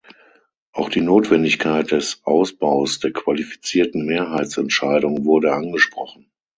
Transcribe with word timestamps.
Auch 0.71 0.89
die 0.89 0.99
Notwendigkeit 0.99 1.91
des 1.91 2.21
Ausbaus 2.23 2.97
der 2.99 3.13
qualifizierten 3.13 4.03
Mehrheitsentscheidung 4.07 5.25
wurde 5.25 5.53
angesprochen. 5.53 6.31